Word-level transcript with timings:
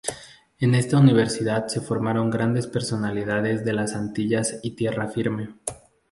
En 0.59 0.73
esta 0.73 0.97
universidad 0.97 1.67
se 1.67 1.79
formaron 1.79 2.31
grandes 2.31 2.65
personalidades 2.65 3.63
de 3.63 3.73
las 3.73 3.93
Antillas 3.93 4.59
y 4.63 4.71
Tierra 4.71 5.09
Firme. 5.09 5.53